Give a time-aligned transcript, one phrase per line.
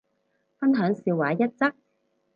[0.59, 1.75] 分享笑話一則